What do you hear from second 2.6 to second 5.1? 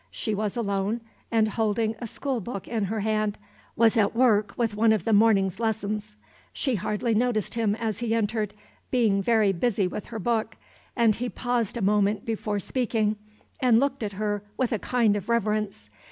in her hand, was at work with one of